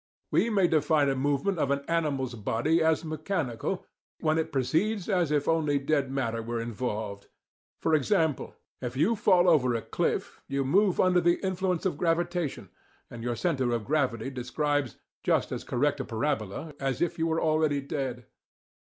[0.31, 3.85] We may define a movement of an animal's body as "mechanical"
[4.19, 7.27] when it proceeds as if only dead matter were involved.
[7.83, 12.69] For example, if you fall over a cliff, you move under the influence of gravitation,
[13.11, 17.39] and your centre of gravity describes just as correct a parabola as if you were
[17.39, 18.25] already dead.